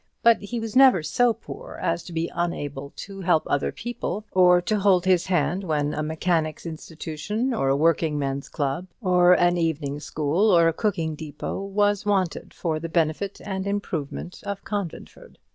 But 0.23 0.41
he 0.41 0.59
was 0.59 0.75
never 0.75 1.03
so 1.03 1.31
poor 1.31 1.77
as 1.79 2.01
to 2.05 2.11
be 2.11 2.31
unable 2.33 2.91
to 2.95 3.21
help 3.21 3.43
other 3.45 3.71
people, 3.71 4.25
or 4.31 4.59
to 4.59 4.79
hold 4.79 5.05
his 5.05 5.27
hand 5.27 5.63
when 5.63 5.93
a 5.93 6.01
mechanics' 6.01 6.65
institution, 6.65 7.53
or 7.53 7.69
a 7.69 7.75
working 7.75 8.17
men's 8.17 8.49
club, 8.49 8.87
or 8.99 9.33
an 9.33 9.57
evening 9.57 9.99
school, 9.99 10.49
or 10.49 10.67
a 10.67 10.73
cooking 10.73 11.15
dépôt, 11.15 11.69
was 11.69 12.03
wanted 12.03 12.51
for 12.51 12.79
the 12.79 12.89
benefit 12.89 13.41
and 13.45 13.67
improvement 13.67 14.41
of 14.43 14.63
Conventford. 14.63 15.37